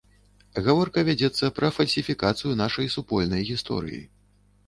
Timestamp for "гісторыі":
3.53-4.01